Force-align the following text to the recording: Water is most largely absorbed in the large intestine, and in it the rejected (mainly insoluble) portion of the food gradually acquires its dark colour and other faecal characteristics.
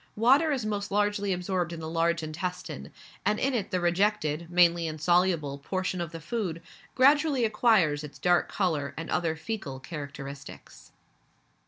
Water 0.15 0.51
is 0.51 0.65
most 0.65 0.89
largely 0.89 1.31
absorbed 1.31 1.71
in 1.71 1.79
the 1.79 1.87
large 1.87 2.23
intestine, 2.23 2.91
and 3.23 3.39
in 3.39 3.53
it 3.53 3.69
the 3.69 3.79
rejected 3.79 4.49
(mainly 4.49 4.87
insoluble) 4.87 5.59
portion 5.59 6.01
of 6.01 6.11
the 6.11 6.19
food 6.19 6.59
gradually 6.95 7.45
acquires 7.45 8.03
its 8.03 8.17
dark 8.17 8.51
colour 8.51 8.95
and 8.97 9.11
other 9.11 9.35
faecal 9.35 9.79
characteristics. 9.83 10.91